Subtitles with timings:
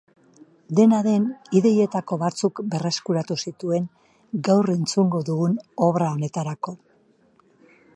[0.77, 1.27] Dena den,
[1.59, 3.87] ideietako batzuk berreskuratu zituen
[4.49, 5.59] gaur entzungo dugun
[5.91, 6.79] obra honetarako.